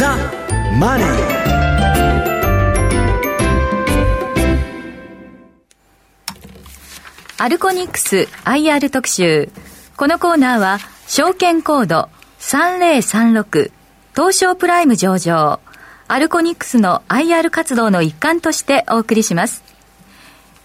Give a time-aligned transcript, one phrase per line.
[0.00, 0.16] ザ・
[0.78, 1.08] マネー」
[7.36, 9.50] アルコニックス IR 特集。
[9.98, 13.72] このコーナーは、証券コード3036
[14.16, 15.60] 東証プライム上場、
[16.08, 19.62] アルコニックスの IR 活動の一環としてお送りします。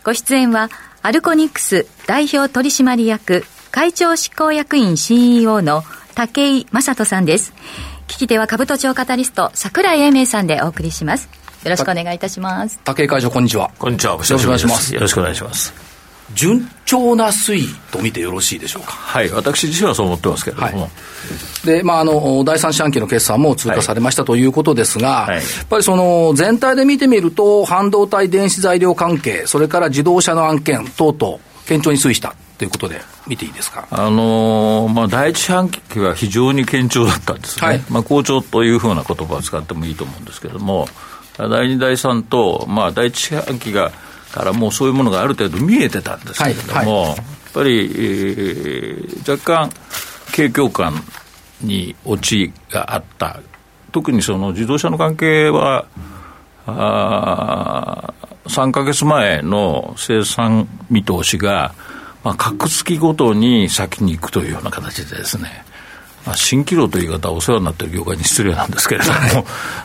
[0.06, 0.70] ご出演は、
[1.02, 5.84] アルコニックス代表取締役会長執行役員 CEO の
[6.16, 7.52] 武井正人さんです。
[8.08, 11.30] 聞き手は株都庁カタリスト桜井英明さんでお送りします。
[11.64, 12.80] よろしくお願いいたします。
[12.84, 13.72] 武井会長、こんにちは。
[13.80, 14.14] こんにちは。
[14.14, 14.94] よろしくお願いします。
[14.94, 15.74] よろしくお願いします。
[16.34, 18.92] 順調な推移と見てよろしいでしょうか？
[18.92, 20.82] はい、私自身はそう思ってますけれども。
[20.84, 33.88] はい、で、まあ、あの、第三四半期の決算も通過されましたということですが、はい、やっぱりその、全体で見てみると、半導体電子材料関係、それから自動車の案件等々、堅調に推移したということで、見ていいですか？
[33.92, 37.68] あのー、まあ、第一四半期は非常に堅調だったんですね。
[37.68, 40.88] はい、まあ、好調というふうな言葉を使ってもいいと思うんですけれども、
[41.38, 43.92] 第二、第三と、まあ、第一四半期が
[44.32, 47.18] からもうそういうものがある程度見えてたんですけれども、はいはい、やっ
[47.54, 49.70] ぱり、えー、若干、
[50.34, 50.94] 景況感
[51.62, 53.40] に落ちがあった、
[53.94, 55.86] 特にその自動車の関係は、
[56.68, 58.14] あ
[58.48, 61.74] 3か月前の生産見通しが、
[62.26, 65.64] まあ、格付きごとに先に行くというような形でですね、
[66.26, 69.32] まあ、新規路という言い方はお世話になっている業界に失礼なんですけれども、はい、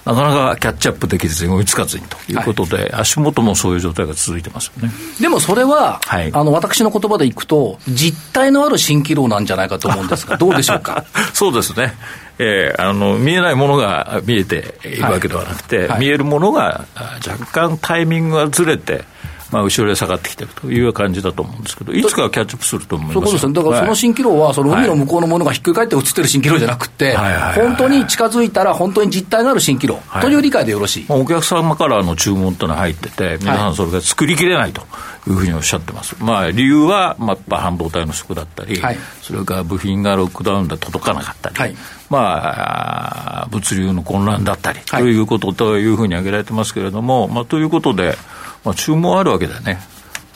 [0.06, 4.90] なかなかキャッチアップできずに追いつかずにということで、はい、足元もそういう状態が続いてますよね。
[5.20, 11.04] でもそれは、はい、あの私の言葉でいくと、実態のある新規路なんじゃないかと思うんですが、 どうでしょうか？
[11.34, 11.94] そうですね。
[12.38, 16.86] えー、あの見えないものが見えているわけではなくて、見えるものが
[17.28, 19.04] 若干タイミングがずれて、
[19.50, 34.82] まあ、後ろへ下がってきてるという感じだと思うんですけど、いつかはキャッチアップすると思いますそうですね、だからその蜃気楼は、その海の向こうのものがひっくり返って映ってる蜃気楼じゃなくて、本当に近づいたら、本当に実態がある蜃気楼という理解でよろしい、お客様からの注文というのは入ってて、皆さん、それが作りきれないと
[35.26, 36.16] いうふうにおっしゃってます。
[36.20, 41.76] まあ、理由は、まあ、半導体の不足だったり、はい、それから部品がロックダウンで届かなかったり、はい、
[42.08, 48.16] まあ、物流の混乱だったり、ということというふうに挙げられてますけれども、まあ、ということで、
[48.64, 49.78] まあ、注文あるわけだよね。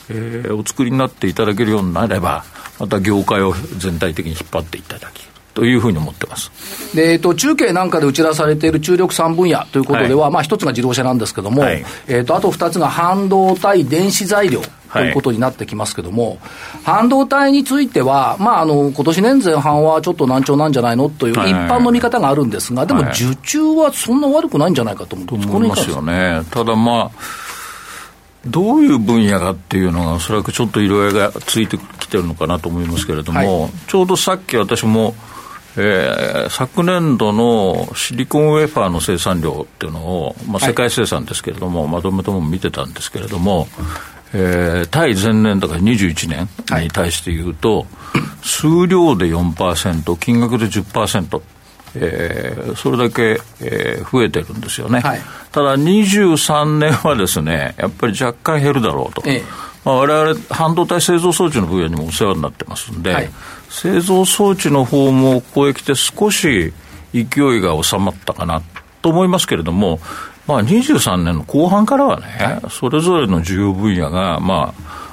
[0.09, 2.43] えー、お作りになっていただけるようになれば、
[2.79, 5.35] また業界を全体的に引っ張っていただける。
[5.55, 6.51] というふうに思ってます。
[6.93, 14.61] で、えーと、中継なんかで打ち出されている注力3分野ということでは、はい、まあ、一つが自動車なんですけれども、はい、えーと、あと2つが半導体、電子材料
[14.91, 16.39] ということになってきますけれども、はい、
[16.83, 26.41] 半導体については、まあ、あの今年年前半はちょっと難聴なんじゃないのという一般の見方があるんですが、でも受注はそんな悪くないんじゃないかと思うんです、思いますよね。
[26.51, 27.44] ただまあ
[28.45, 35.15] どういう分野かっていうのが、おそらくちょっと色合いがついてきてるのかなと思いますけれども、はい、ちょうどさっき私も、
[35.77, 43.67] えー、昨年度のシリコンウェファーの生産量っていうのを、まあ、世界生産ですけれども、はい、まとめても見てたんですけれども、
[44.33, 47.87] えー、対前年だから21年に対して言うと、はい、
[48.43, 51.41] 数量で4%、金額で10%。
[51.95, 59.43] えー、それだけ、えー、増えてるんですよね、はい、ただ23年はですねやっぱり若干減るだろうと、ええ。
[59.85, 63.29] まあ、我々半導体製造装置の分野にもお世話になってますんで、はい、
[63.69, 66.73] 製造装置の方もここへ来て少し
[67.13, 67.21] 勢
[67.57, 68.61] いが収まったかな
[69.01, 69.99] と思いますけれども、
[70.47, 75.04] まあ、23年の後半からはね、それぞれの需要分野が、まあ、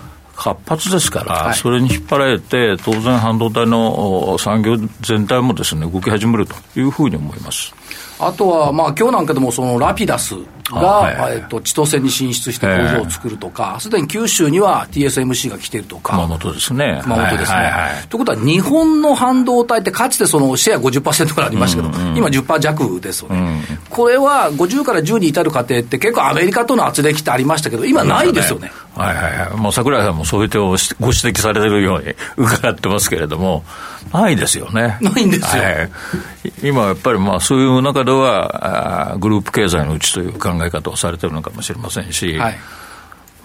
[0.43, 7.73] 活発ですから、はい、それに引っ張られて、当然、半導体の産業全体もですね動き始めるというふうに思います。
[8.19, 10.35] あとは、まあ今日なんかでも、そのラピダス
[10.71, 17.01] が、えっと、千歳に進出して工場を作るとか、すでに九州には TSMC が来てるとか、熊本ですね。
[17.03, 17.57] 熊本ですね。
[17.57, 28.71] はいはいはい、ということは、日本の半導体って、かつてそのシェア50%からありましたけど、うんうん、今10%弱ですよね、うん、これは50から10に至る過程って、結構アメリカとの圧力ってありましたけど、今ないですよね。
[28.95, 33.65] はいはいはい、もう櫻井さんもそういう点をご指摘されてるように伺ってますけれども、
[34.13, 34.99] ないですよね。
[35.01, 35.63] ないんですよ。
[35.63, 42.59] はい、今やっぱりまあそういう中では、グループ経済のうちという考え方をされてるのかもしれませんし、はい、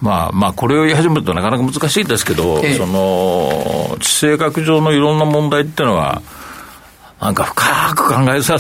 [0.02, 6.22] まあまあ、これを言い始めるとなかなか難しいですけど、ええ、その地政学上のいろんな問題っていうのは、
[7.20, 8.58] なんか深く考えさ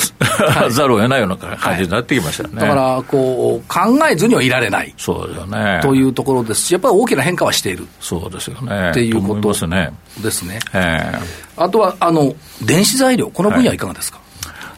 [0.71, 4.91] ざるを得ないような感じになってきましたよね、はい、だからこう、考えずにはいられない。
[4.97, 5.80] そうですよね。
[5.83, 6.62] というところです。
[6.62, 7.88] し、やっぱり大きな変化はしている。
[8.00, 8.89] そうですよね。
[8.89, 9.94] っていうことですね。
[10.23, 10.57] ですね。
[10.73, 12.33] えー、あとはあの
[12.63, 14.26] 電子材料、この分野はいかがですか、はい、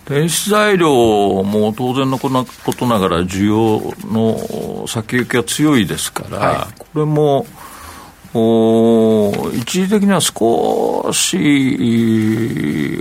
[0.09, 0.89] 電子材料
[1.43, 7.45] も当然のことながら、需要の先行きが強いですから、はい、これも
[8.33, 11.37] お一時的には少し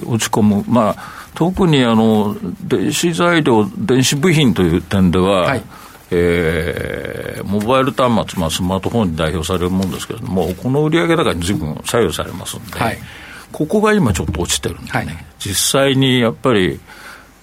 [0.06, 0.96] 落ち込む、まあ、
[1.34, 5.62] 特にあの電子材料、電子部品という点では、はい。
[6.10, 12.98] えー、モバイル端末、まあ、スマートフォンに代表されるものですけれども、この売上高にずいぶん左右されますんで、はい、
[13.52, 15.08] ここが今ちょっと落ちてるんでね、はい、
[15.38, 16.80] 実際にやっぱり、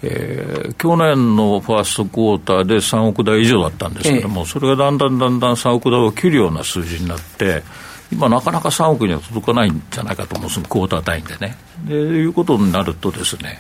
[0.03, 7.63] えー、去年のファーストクォーターで3億台以上だったんですけれども、えー、それがだんだんだんだん3億台を切るような数字になって、
[8.11, 11.57] 今、なかなか3億には届かないんじゃないかと思うんです、クォーター単位でね。
[11.85, 13.59] でいうことになるとですね、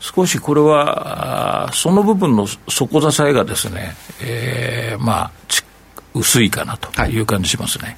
[0.00, 5.30] 少しこれは、その部分の底支えがですね、えー、まあ、
[6.14, 7.84] 薄いかなという感じしますね。
[7.84, 7.96] はい、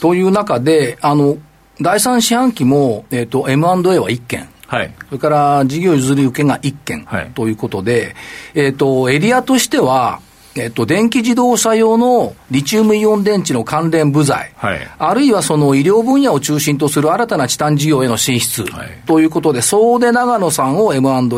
[0.00, 1.36] という中で、あの、
[1.80, 4.48] 第三四半期も、えっ、ー、と、M&A は1件。
[4.66, 7.04] はい、それから事業譲り受けが1件
[7.34, 8.14] ということで、
[8.54, 10.20] はい、えっ、ー、と、エリアとしては、
[10.60, 21.30] えっと、電気自動車用のリチウムイオン電池の関連部材、はい、あるいはその医療分野を中心とする新たなチタン事業への進出、はい、ということで、総出長野さんを M&A、はい、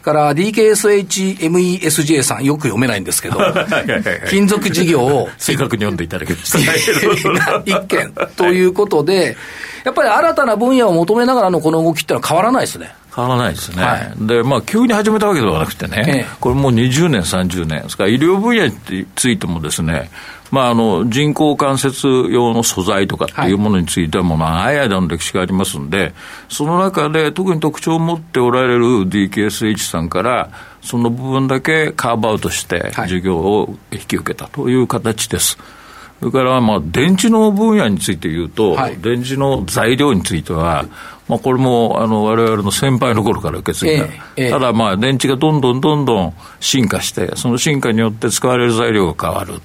[0.00, 3.38] から DKSHMESJ さん、よく読めないんですけど、
[4.30, 7.62] 金属事業を 正確に読んでいただきました。
[7.64, 9.36] 一件ということで、
[9.84, 12.92] やっぱり新たな分野を求めながらのこの動きってのは変わらないですね。
[13.16, 17.82] 変わらないですね、はい、でまあ、急に始めたわけではなくてね、ええ、これもう20年、30年。
[17.82, 20.10] ですから、医療分野についてもですね、
[20.50, 26.12] まあ、あの人工関節用の素材とかっていうものについては、もう長い間の歴史がありますんで、
[26.50, 30.50] その中で特に特徴を持っておられる DKSH さんから、
[30.82, 35.56] その部分だけカーブアウトして、授業を引き受けたという形です。
[36.20, 40.86] それからまあ電池の分野について言うと、はい、電池の材料については、
[41.28, 44.06] まあ、これもあの我々の先輩の頃から受け継いだ、
[44.36, 49.60] ええ、ただ、まあ、電池がどんどんどんどん進化して、その進化によって使われる材料が変わる。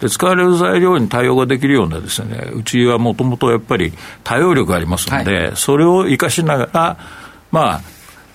[0.00, 3.92] で使われる材料に対応ができるようなですね、うちはもともとやっぱり
[4.24, 6.98] 対応力がありますので、はい、それを生かしながら、
[7.52, 7.80] まあ、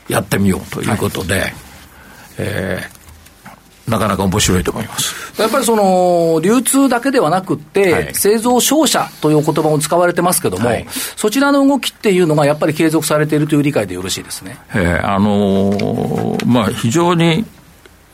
[0.08, 1.54] やってみようということで、はい、
[2.38, 2.99] えー
[3.90, 5.42] なかなか面白いと思います。
[5.42, 14.58] やっぱりその流通だけではなくて、はい、製造商社という言葉も使われてますけども、はい、そちらの動きっていうのがやっぱり継続されているという理解でよろしいですね。
[14.74, 17.46] えー、あのー、まあ、非常に、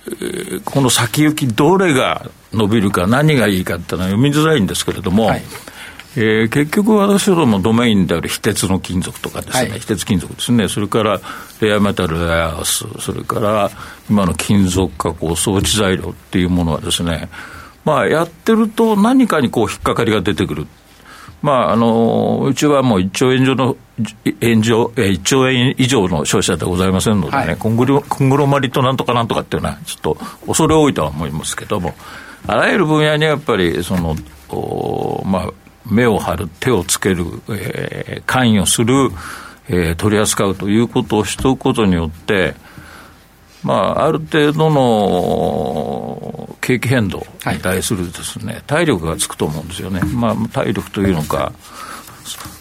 [0.08, 5.44] えー、この先行き、どれが伸びるか、何がいいかっていうのは読みづらいんですけれども、はい
[6.18, 11.20] えー、結局、私どもドメインである非鉄の金属とかですね、はい、非鉄金属ですね、それから
[11.60, 13.70] レアメタル、レアアース、それから
[14.10, 17.30] 今の金属加工装置材料っていうものはですね、
[17.84, 20.68] まあ、やってると何かにこう引っかかりが出てくる。
[21.42, 23.78] まあ、あのうちはもう1兆円以上の
[24.42, 30.18] 円上、1兆円以上の消費者でございませんのでね、はい、コングロコングロマリットなんとかなんとかっていうのは、ちょっと
[30.48, 31.94] 恐れ多いとは思いますけども、
[32.48, 34.16] あらゆる分野にやっぱりその、
[35.24, 35.54] まあ、
[35.86, 39.10] 目を張る、手をつける、えー、関与する、
[39.68, 42.56] えー、取り扱うということをしておくことによって、
[43.64, 50.02] まあ、ある程度の景気変動に対するですね、はい、体力がつくと思うんですよね。
[50.14, 51.52] まあ、体力というのか、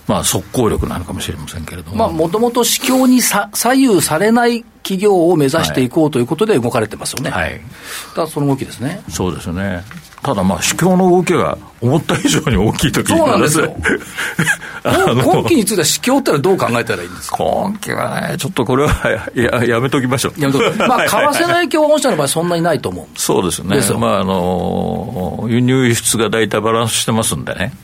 [0.07, 2.11] まあ、速攻力なのかもしれませんけれども。
[2.11, 7.31] もともと市況にさ左右されない企業を目指していこうということで動かれてますよね。
[7.31, 7.61] はい。
[8.17, 9.03] だその動きですね。
[9.11, 9.83] そうですね。
[10.25, 13.77] ただまあ、市況の動きが思った以上に大きいときそうなんですよ。
[15.23, 17.37] 今期については市況ってのはどう考えたらいいんですか？
[17.39, 20.41] 今期はね、ちょっとこれはややめときましょう。
[20.41, 23.79] やめとまあ、為替の影響は御社の場合そんなにないと思うんそうですね。
[23.99, 27.75] まあ、あの、輸入輸出が大体バランスしてますんでね。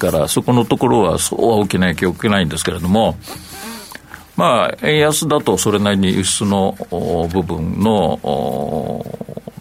[0.00, 3.16] だからそこのところはそうは大きな影響を受けないんですけれども、
[4.36, 6.76] まあ、円安だとそれなりに輸出の
[7.32, 9.04] 部分の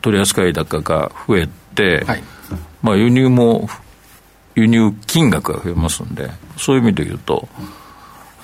[0.02, 2.24] 取り扱い高が増えて、はい、
[2.84, 3.68] まあ、輸入も、
[4.56, 7.48] 輸入金額が増えますんで、そういう意味で言うと、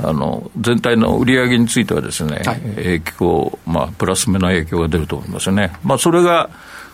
[0.01, 5.73] あの全体の売り上げについてはですね、はい、影響、まあ、プラス目の影響が出ると思いますよね。
[5.83, 6.49] まあ、それが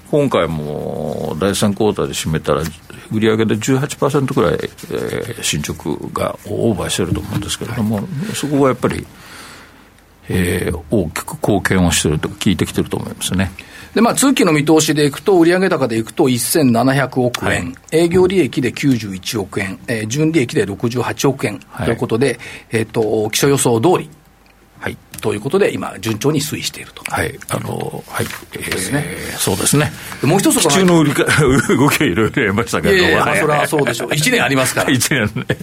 [0.10, 2.62] 今回も第3クォーターで占めたら、
[3.12, 9.06] 売上で18%ぐらい、えー、進捗がオーバーしてると思うんですけれども、はい、そこがやっぱり、
[10.30, 13.52] えー、大きく貢献をしてるとか、効いてきてると思いますね。
[13.96, 22.38] で、まあ、通期の見通しでいくと、売上高でいくと1700億円、はい、営業利益で91億円、えー、純利益で68億円ということで、はい、
[22.72, 24.10] えっ、ー、と、基礎予想通り、
[24.80, 27.04] はい、ということで、今、順調に推移していると。
[27.10, 29.06] はい、あの、はい、えー、ですね。
[29.38, 29.90] そうですね。
[30.24, 31.24] もう一つ中の売りか
[31.74, 34.10] 動きはいろいろありましたけど、いやいやまあ、それはそうでしょう。
[34.10, 34.90] 1年ありますから。
[34.94, 35.58] 1年ね。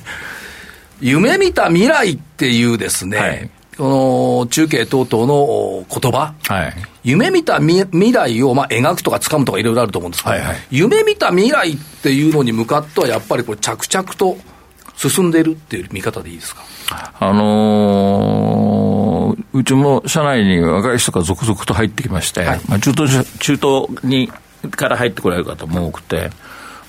[1.03, 6.75] 夢見た未来っていうですね、はいこの中継等々の言葉、はい、
[7.05, 14.37] 夢見た未来をまあ描くとか掴むとかいろいろあると思うんですけど、はいはい、夢見た未来っていうのに向かっては、やっぱりこれ、着々と
[14.97, 16.63] 進んでいるっていう見方でいいですか？
[17.19, 24.31] あのー、のうちも社内に若い人が続々と入ってきまして、はい、まあ、中東中東に
[24.71, 26.31] から入ってこられる方も多くて、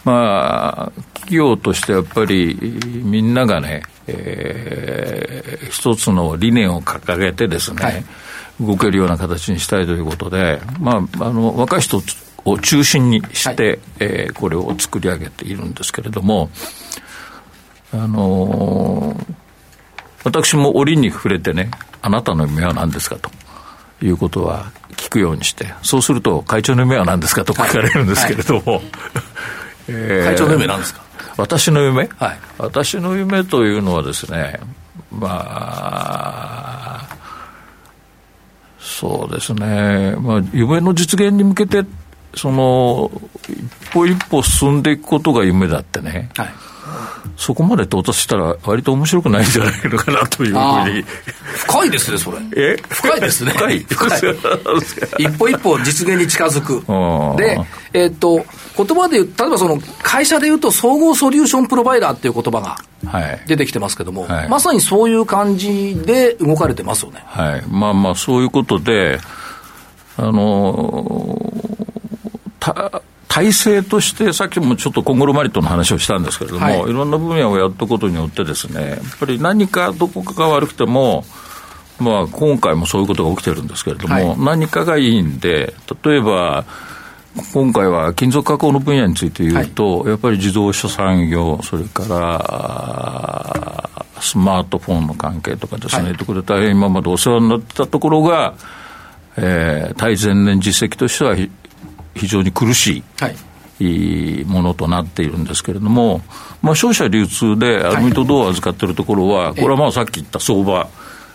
[0.03, 8.03] まあ、企業としてやっぱりみんながね、えー、一つの理念を掲げてですね、はい、
[8.59, 12.01] 動けるような形にしたいということで、まあ、あの若い人
[12.45, 16.49] を中心にして、はい、えー、これを作り上げているんですけれども、
[17.93, 19.33] あのー、
[20.25, 23.31] 私も折に触れてね、あなたの夢は何ですかと
[24.05, 28.83] いうことは聞くようにして、そうすると、会長の夢は何ですかと聞かれるんですけれども、はい。
[29.87, 31.02] えー、会長の夢なんですか？
[31.37, 34.59] 私の夢、はい、私の夢というのはですね、
[35.11, 37.07] まあ、
[38.79, 41.83] そうですね、まあ、夢の実現に向けて、
[42.35, 43.11] その、
[43.47, 46.53] 一歩一歩進んでいくことが夢だってね、はい、
[47.37, 51.03] そこまで到達したら、割と面白くないんじゃないのかなというふうに。
[51.55, 52.37] 深いですね、それ。
[52.55, 52.77] え？
[52.89, 53.51] 深いですね。
[53.51, 53.79] 深い。
[53.79, 54.19] 深い。
[55.17, 56.81] 一歩一歩実現に近づく。
[57.37, 57.59] で、
[57.93, 62.77] えー、っと、言葉で言う、例えばその会社で言うと、総合ソリューションプロバイダーっていう言葉が
[63.47, 67.23] 出てきてますけども、はい、まさにそういう感じで動かれてますよね。
[67.25, 67.63] はい。
[67.67, 69.19] まあまあ、そういうことで、
[70.17, 71.39] あの
[72.59, 73.01] た、
[73.33, 81.25] 体制として、さっきもちょっとコングロマリットの話をしたんですけれども、はい、いろんな分野をやったことによってですね、やっぱり何かどこかが悪くても、
[81.97, 85.73] まあ、今回もそういうことが起きてるんですけれども、はい、何かがいいんで、
[86.03, 86.65] 例えば、
[87.53, 93.89] 今回は金属加工の分野について言うと、はい、やっぱり自動車産業、それから
[94.21, 98.53] スマートフォンの関係とかですね、はい、ところで大変今までお世話になってたところが、
[99.37, 101.35] えー、対前年実績としては
[102.15, 103.03] 非常に苦し
[103.79, 106.21] いものとなっているんですけれども、
[106.61, 110.89] まあ、消費者流通でアルミと銅を預かっているところは、これはまあさっき言った相場、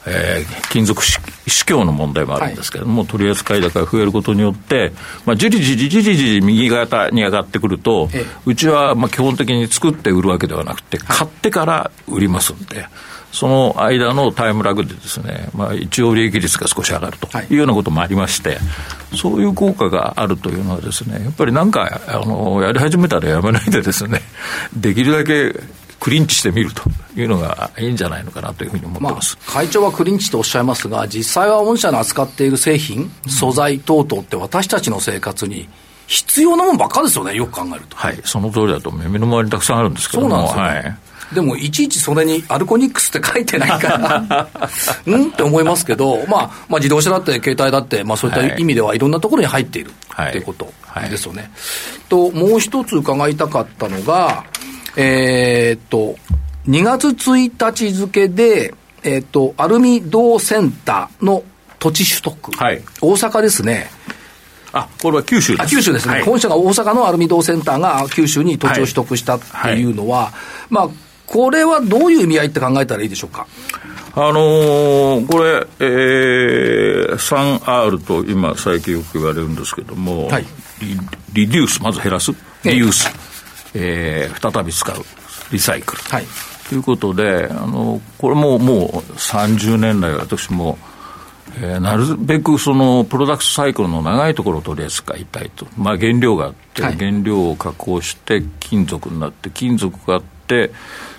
[0.06, 1.18] えー、金属市
[1.64, 4.92] 況の問題もあるんですけれども、はい、取り扱い高が増えることによって、
[5.26, 8.08] まあ、じりじりじりじり右肩に上がってくると、
[8.46, 12.86] うちはまあ基本的に作って売るわけではなくて、買ってから売りますんで。
[13.32, 17.46] その間のタイムラグでですね、まあ、一応利益率が少し上がるとい。
[17.50, 18.58] うようなこともありまして、はい、
[19.16, 24.22] そういう効果があるというのはですね、やっぱりなんか、あの、やり始めたらやめないでですね、
[24.74, 25.54] できるだけ
[26.00, 26.82] クリンチしてみると
[27.16, 35.68] いうのがいいんじゃないのかなというふうに思ってます、まあ、会長はクリンチとおっしゃいますが、実際は御社の扱っている製品、素材等々って私たちの生活に
[36.06, 37.96] 必要なもんばっかですよね、よく考えると。
[37.96, 44.48] はい、その通りだと、目の周りにたくさんあるんですけども、そうなんですよ、ね、はいでもいちいちそれにアルコニックスって書いてないから
[45.06, 45.28] うん？
[45.28, 48.98] って思いますけど、まあ、まあ自動車だって携帯だって、まあそういった意味ではい。
[48.98, 50.72] ろんなところに入っているっていうこと
[51.08, 51.50] ですよね。
[52.08, 54.44] と、もう一つ伺いたかったのが、
[54.96, 56.16] えー、っと、
[56.68, 61.44] 2月1日付で、えー、っと、アルミ銅センターの
[61.78, 63.90] 土地取得、はい、大阪ですね。
[64.72, 65.70] あ、これは九州です。
[65.70, 70.32] 九州ですね、はい、本社が大阪のアルミ銅センターが九州に土地を取得したっていうのは、はい、
[70.70, 70.88] まあ、
[71.28, 73.46] これはどういう意味合いって考えたらいいでしょうか？
[74.14, 80.46] あのー、これ、えー、3R と今、最近よく言われるんですけども、はい、
[80.80, 82.32] リリデュース、まず減らす、
[82.64, 83.08] リユース、
[83.74, 84.96] えー、再び使う、
[85.52, 86.02] リサイクル。
[86.02, 86.24] はい、
[86.68, 90.78] ということで、あのこれももう30年来、私も、
[91.60, 100.72] えー、なるべくそのプロダクトサイクルの長いところを取り扱いたいと、まあ、原料があって、原料を加工して金属になって、金属があって、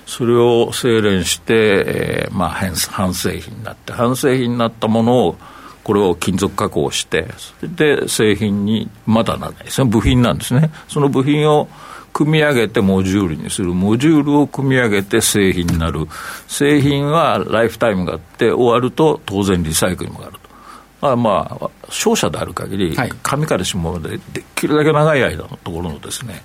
[0.10, 5.36] それを精錬して、えー、まあ、半製品になって、半製品になったものを、
[5.84, 10.72] これを金属加工して、それで製品にまだならないですね、部品なんですね。
[10.88, 11.70] その部品を
[12.12, 16.08] 組み上げてモジュールにする、モジュールを組み上げて製品になる、
[16.48, 20.39] 製品はライフタイムがあって、終わると当然リサイクルもあると。
[21.01, 26.42] まあまあ、商社である限り、紙から下までできるだけ長い間のところのですね、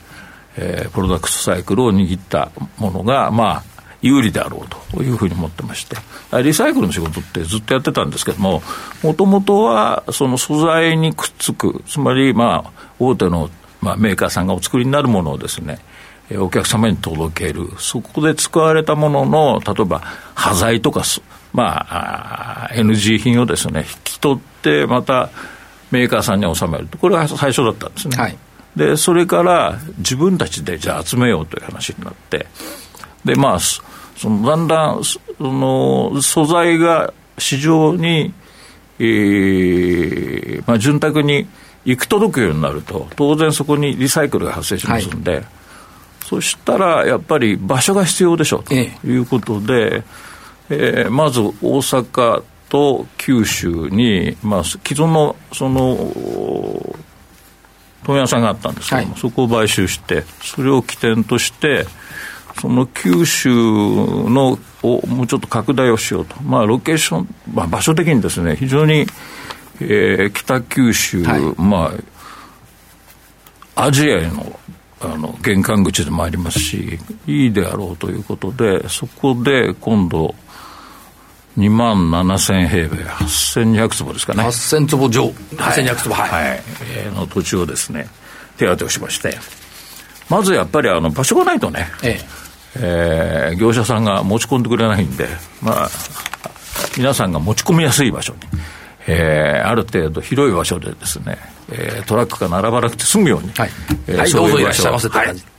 [0.56, 3.62] えー、プロダクトサイクルを握ったものが、まあ、
[4.04, 5.96] 有利であろうというふうに思ってまして、
[6.42, 8.62] リサイクルの仕事ってずっとやってたんですけども、
[9.02, 13.49] もともとはその素材にくっつく、つまり、まあ、大手の、
[13.80, 15.78] まあ、メーカーさんがお作りになるものをですね、
[16.38, 20.00] お客様に届ける、そこで使われたものの、例えば
[20.34, 21.02] 端材とか、
[21.54, 25.30] まあ、NG 品をですね、引き取って、また
[25.90, 26.88] メーカーさんに納める。
[26.88, 28.16] と、これが最初だったんですね。
[28.16, 28.37] はい。
[28.76, 32.47] でそれから自分たちでじゃあ集めようという話になって
[33.25, 33.83] でまあそ
[34.28, 38.33] のだんだんその素材が市場に、
[38.99, 41.47] えーまあ、潤沢に
[41.85, 45.45] 行く届くようになると当然そこにリサイクルが発生しますんで、はい、
[46.25, 50.02] そしたらやっぱり場所が必要でしょうということで、え
[50.71, 52.43] ええー、まず大阪東
[52.75, 55.95] と九州に、まあ、既存のその
[58.04, 61.87] 問屋さんがあったんですけども、はい、そこを買収して、それを起点として、
[62.61, 69.06] その九州のをもうちょっと拡大をしようと、まあ、ロケーション、まあ、場所的にですね、非常に、
[69.80, 71.92] えー、北九州、はい、ま
[73.76, 74.58] あ、アジアへの
[75.00, 80.34] あの玄関口でもありますし、いいであろうということで、そこで今度、
[81.58, 84.42] 2万7000平米、8200坪ですかね。
[84.42, 86.30] 8000坪上、8200坪、はい。
[86.30, 86.62] はい、
[86.96, 88.08] えー、の土地をですね、
[88.56, 89.37] 手当てをしまして、
[90.28, 92.44] まずやっぱりあの場所がないとね、ええ。
[92.76, 95.28] えー、業者さんが持ち込んでくれないんで、
[95.62, 95.90] まあ、
[96.96, 98.40] 皆さんが持ち込みやすい場所に、
[99.06, 101.38] えー、ある程度広い場所でですね、
[101.70, 103.70] えー、トラックが並ばなくて済むように、はい、
[104.08, 105.44] えー、はい、どうぞいらっしゃいませって感じ。
[105.44, 105.52] はい、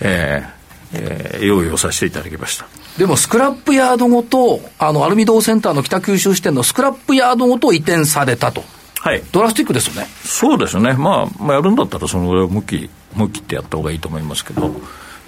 [0.00, 0.57] えー
[0.92, 2.66] えー、用意をさせていただきました。
[2.98, 8.64] でも、スクラップヤードごと、あの、アルミ銅センターの北九州支店のスクラップヤードごと移転されたと。
[9.00, 9.22] はい。
[9.30, 10.08] ドラスティックですよね。
[10.24, 10.94] そうですね。
[10.94, 14.74] まあ、まあ、やるんだったら、そのぐらい向き、向きってやった方がいいと思いますけど、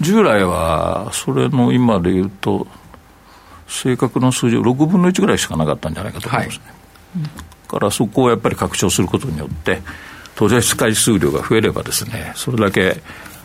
[0.01, 2.67] 従来は、それの今で言うと、
[3.67, 6.63] 正確な数字、6分の1ぐらいしかなかったんじゃないかと思いますね。
[7.21, 9.81] はい、からそこをやっぱり拡張することによって、
[10.35, 13.01] 取り扱い数量が増えればですね、それだけ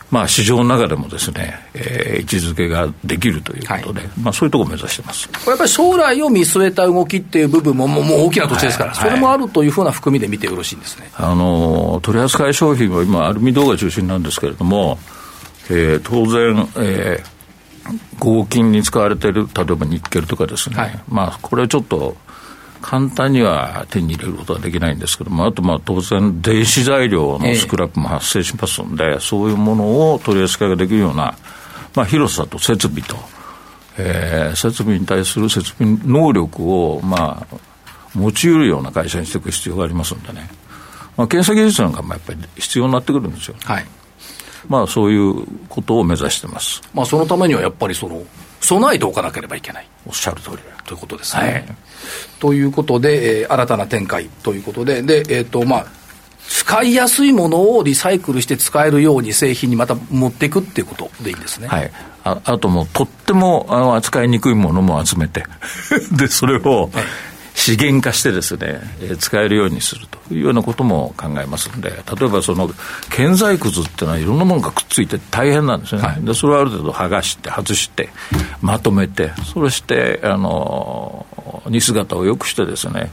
[0.09, 5.27] まあ、市場の中でもですね、えー、位置づけができるということで、はい、まあ、そういうところを目指してます。
[5.27, 14.97] これやっぱり将来を見据えた動きっていう部分も、もうもう大きな土地ですから、はい、それもあるというふうな含みで見てよろしいんですね、あの取扱い商品は今、アルミ銅が中心なんですけれども、
[15.69, 22.15] えー、当然、えー、合金に使われている、例えばニッケルとかですね、はい、まあ、これちょっと
[22.81, 31.35] 簡単には手に入れることはできないんですけども、あとまあ当然、電子材料のスクラップも発生しますので、えそういうものを取り扱いができるような、
[31.95, 33.15] まあ、広さと設備と、
[33.97, 37.57] えー、設備に対する設備能力を、まあ、
[38.13, 40.49] 持ち得るような会社にしていく必要がありますんでね、
[41.15, 43.55] まあ、検査技術なんかもやっぱり必要になってくるんですよ。
[43.63, 43.85] はい
[44.67, 46.81] まあ、そういうことを目指してます。
[46.93, 48.21] まあ、そのためにはやっぱりその
[48.61, 49.87] 備えておかなければいけない。
[50.05, 51.41] おっしゃる通りということですね。
[51.41, 51.65] はい、
[52.39, 55.85] ということで、えー、新たな展開ということで、で、えっ、ー、と、まあ、
[56.47, 61.67] 使いやすいものをリサイクルして使えるように製品にまた持っていくっていうことでいいんですね。
[61.67, 61.91] はい。
[62.23, 65.43] ああともう、とってもあの扱いにくいものも集めて
[66.11, 67.03] で、それを、はい
[67.57, 72.69] 資源化してですね、えー、使えるようにするというようなことも考えますんで、例えばその
[73.09, 76.01] 建材くずっていうのはいろんなものがくっついて大変なんですね。
[76.03, 78.09] はい、で、それをある程度剥がして、外して、
[78.61, 81.25] まとめて、そして、あの、
[81.67, 83.09] 荷姿を良くしてですね、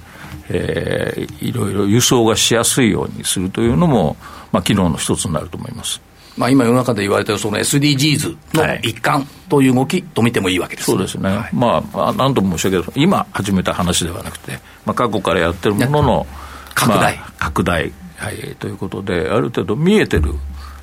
[0.51, 4.19] えー、いろいろ輸送がしやすいようにするというのも、
[4.53, 6.03] まあ、機能の一つになると思います。
[6.37, 16.27] まあ、今、世の中で言われているその SDGs の一環という動きと見てもいいわけです、ね、そうですね、はい、まあ、なんとも申し訳ない、今始めた話ではなくて、まあ、過去からやってるものの
[16.75, 20.33] 拡大、まあ、拡大、はい、ということで、ある程度見えてる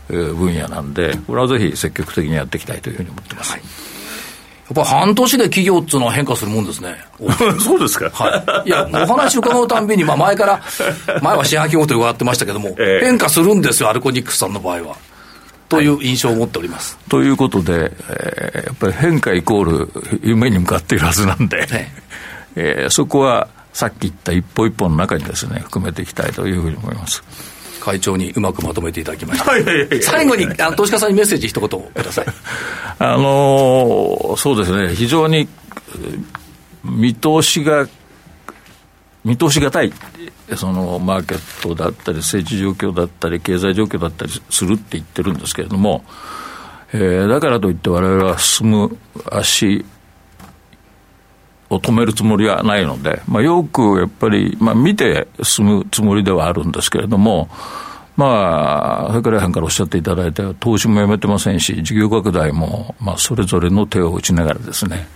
[0.07, 3.51] 分野なんで、これはぜひ積極的にやっていきたいというふうに思ってます。
[3.51, 3.61] はい
[4.73, 6.95] やっぱ半年で企業っていうのは変化するもんですね。
[7.59, 8.09] そうですか。
[8.09, 8.69] はい。
[8.69, 10.61] いや、お話伺うたんびに、まあ前から、
[11.21, 14.95] 前は四半期ごと伺ってましたけども、 えー、変化するんですよ、アルコニックスさんの場合は。
[15.71, 16.97] という印象を持っております。
[17.07, 21.93] ということで、えー、やっぱり変化イコール夢に向かっているはずなんで、ね
[22.57, 27.23] えー、そこはさっき言った一歩一歩の中にですね、含めていきたいというふうに思います。
[27.79, 29.45] 会長にうまくまとめていただきました。
[30.01, 32.25] 最後に、あの投資家さんにメッセージ一言ください。
[32.99, 35.47] あのー、そうですね、非常に
[36.83, 37.87] 見通しが、
[39.23, 39.93] 見通しがたい
[40.55, 46.03] そのマーケットだったり、政治状況だったり、経済状況だったりするって言ってるんですけれども、
[46.93, 48.97] えー、だからといって、われわれは進む
[49.31, 49.85] 足
[51.69, 57.49] を止めるつもりはないので、まあ、よくやっぱり、まあ、見て進むつもりではあるんですけれども、
[58.17, 65.07] まあ、桜井さんからおっしゃっていただいた投資もやめてませんし、事業拡大も、まあ、それぞれの手を打ちながらですね、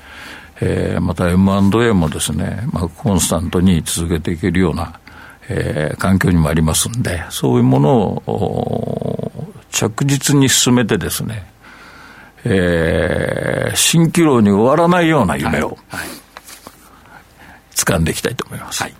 [0.61, 4.99] えー、また M&A もですね、まあ、コンスタントに続けていけるような、
[5.49, 11.45] えー、環境にもありますんで、そういうものを着実に進めてですね、
[12.43, 16.07] えー、蜃気楼に終わらないような夢を、はいはい、
[17.75, 18.83] 掴んでいきたいと思います。
[18.83, 18.93] はい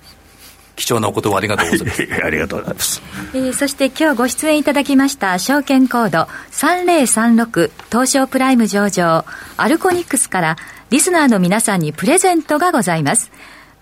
[0.75, 2.03] 貴重なお言葉ありがとうございます。
[2.23, 3.01] ありがとうございます。
[3.33, 9.25] えー、そして今日ご出演いただきました証券コード3036東証プライム上場
[9.57, 10.57] アルコニックスから
[10.89, 13.31] リスナーの皆さんにプレゼントがございます。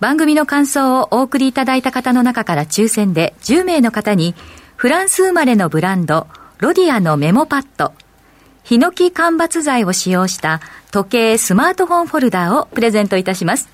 [0.03, 4.35] 番組の感想をお送りいただいた方の中から抽選で10名の方に、
[4.75, 7.93] フランス生まれのブランド、ロディアのメモパッド、
[8.65, 10.59] ヒノキ間伐材を使用した
[10.91, 13.69] 時計スマートフォンフォルダーをプレゼントいたします。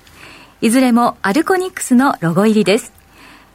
[0.60, 2.92] いずれもアルコニックスのロゴ入りです。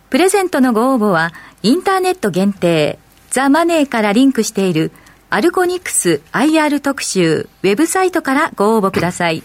[0.09, 1.31] プレゼントのご応募は、
[1.63, 4.91] インターネット限定、ザ・マネーからリンクしている、
[5.29, 9.43] アルコニックス IR 特集ウェブサイトからご応募ください。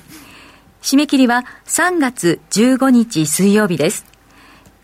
[0.82, 4.06] 締め切りは3月15日水曜日です。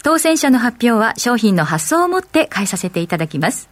[0.02, 3.68] 当選者の発表は商品の発送をもって返させていただきます。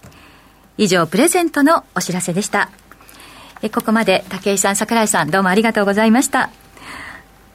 [0.78, 2.70] 以上、プレゼントのお知らせでした。
[3.62, 6.50] えここまで武井さん、櫻井さん、どうもありがとうございました。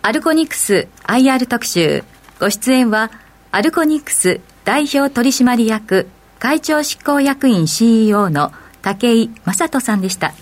[0.01, 2.03] アルコニクス IR 特集。
[2.39, 3.11] ご出演は、
[3.51, 6.07] アルコニクス代表取締役
[6.39, 10.33] 会長執行役員 CEO の武井正人さんでした。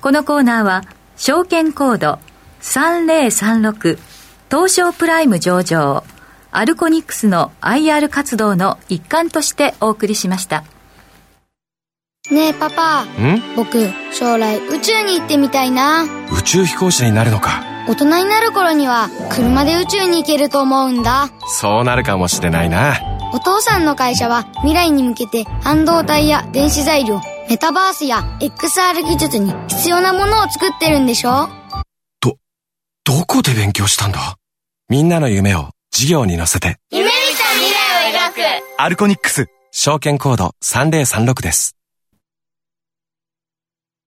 [0.00, 0.82] このコーナーは、
[1.16, 2.18] 証券コード
[2.62, 3.98] 3036
[4.50, 6.04] 東証プライム上場
[6.50, 10.64] アルコニクスの IR 活動の一環としてお送りしました。
[12.30, 13.04] ねえパパ。
[13.04, 13.42] ん？
[13.56, 16.04] 僕、将来宇宙に行ってみたいな。
[16.04, 17.64] 宇宙飛行士になるのか。
[17.88, 21.30] 大人になる頃には車で宇宙に行けると思うんだ。
[21.48, 23.00] そうなるかもしれないな。
[23.32, 31.61] お父さんの会社は未来に向けて半導体や電子材料、メタバースや XR 技術に必要なものを作ってるんでしょど、
[33.04, 34.36] どこで勉強したんだ？
[34.88, 36.76] みんなの夢を事業に乗せて。
[36.92, 37.18] 夢見た
[37.54, 41.74] 未来を描くアルコニックス証券コード3036です。